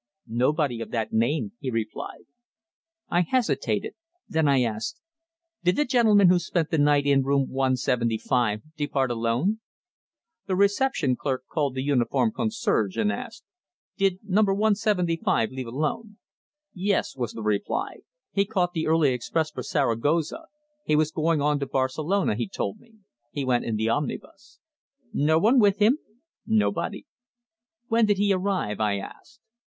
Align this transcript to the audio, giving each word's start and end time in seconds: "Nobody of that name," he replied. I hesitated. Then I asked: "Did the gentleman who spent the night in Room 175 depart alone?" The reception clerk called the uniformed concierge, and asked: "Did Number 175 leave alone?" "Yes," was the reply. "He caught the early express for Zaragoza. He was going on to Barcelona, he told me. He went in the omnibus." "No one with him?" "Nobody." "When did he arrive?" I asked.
"Nobody 0.25 0.81
of 0.81 0.89
that 0.89 1.13
name," 1.13 1.51
he 1.59 1.69
replied. 1.69 2.23
I 3.09 3.21
hesitated. 3.21 3.93
Then 4.27 4.47
I 4.47 4.63
asked: 4.63 4.99
"Did 5.63 5.75
the 5.75 5.85
gentleman 5.85 6.27
who 6.29 6.39
spent 6.39 6.71
the 6.71 6.79
night 6.79 7.05
in 7.05 7.21
Room 7.21 7.47
175 7.49 8.63
depart 8.75 9.11
alone?" 9.11 9.59
The 10.47 10.55
reception 10.55 11.15
clerk 11.15 11.43
called 11.47 11.75
the 11.75 11.83
uniformed 11.83 12.33
concierge, 12.33 12.97
and 12.97 13.11
asked: 13.11 13.43
"Did 13.95 14.21
Number 14.27 14.55
175 14.55 15.51
leave 15.51 15.67
alone?" 15.67 16.17
"Yes," 16.73 17.15
was 17.15 17.33
the 17.33 17.43
reply. 17.43 17.97
"He 18.31 18.43
caught 18.43 18.73
the 18.73 18.87
early 18.87 19.13
express 19.13 19.51
for 19.51 19.61
Zaragoza. 19.61 20.45
He 20.83 20.95
was 20.95 21.11
going 21.11 21.41
on 21.43 21.59
to 21.59 21.67
Barcelona, 21.67 22.33
he 22.33 22.47
told 22.49 22.79
me. 22.79 22.95
He 23.31 23.45
went 23.45 23.65
in 23.65 23.75
the 23.75 23.89
omnibus." 23.89 24.57
"No 25.13 25.37
one 25.37 25.59
with 25.59 25.77
him?" 25.77 25.99
"Nobody." 26.47 27.05
"When 27.87 28.07
did 28.07 28.17
he 28.17 28.33
arrive?" 28.33 28.79
I 28.79 28.97
asked. 28.97 29.41